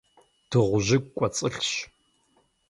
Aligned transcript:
Дыгъужьыгу 0.49 1.13
кӀуэцӀылъщ. 1.17 1.69